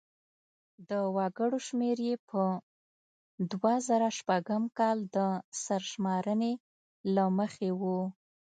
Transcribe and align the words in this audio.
د 0.89 0.91
وګړو 1.15 1.57
شمېر 1.67 1.97
یې 2.07 2.15
په 2.29 2.43
دوه 3.51 3.73
زره 3.87 4.09
شپږم 4.17 4.63
کال 4.79 4.97
د 5.15 5.17
سرشمېرنې 5.63 6.53
له 7.15 7.25
مخې 7.37 7.69
و. 7.79 7.81